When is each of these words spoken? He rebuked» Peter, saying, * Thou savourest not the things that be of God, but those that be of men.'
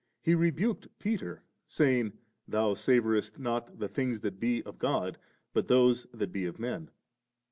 He 0.23 0.33
rebuked» 0.33 0.87
Peter, 0.99 1.43
saying, 1.67 2.13
* 2.31 2.47
Thou 2.47 2.73
savourest 2.73 3.37
not 3.37 3.77
the 3.77 3.87
things 3.87 4.21
that 4.21 4.39
be 4.39 4.63
of 4.63 4.79
God, 4.79 5.19
but 5.53 5.67
those 5.67 6.07
that 6.11 6.31
be 6.31 6.45
of 6.45 6.57
men.' 6.57 6.89